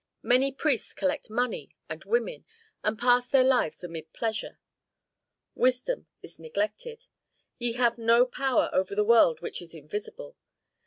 Many 0.23 0.51
priests 0.51 0.93
collect 0.95 1.29
money 1.29 1.75
and 1.87 2.03
women, 2.05 2.43
and 2.83 2.97
pass 2.97 3.29
their 3.29 3.43
lives 3.43 3.83
amid 3.83 4.11
pleasure. 4.13 4.57
Wisdom 5.53 6.07
is 6.23 6.39
neglected. 6.39 7.05
Ye 7.59 7.73
have 7.73 7.99
no 7.99 8.25
power 8.25 8.71
over 8.73 8.95
the 8.95 9.05
world 9.05 9.41
which 9.41 9.61
is 9.61 9.75
invisible. 9.75 10.35